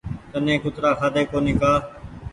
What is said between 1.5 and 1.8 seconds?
ڪآ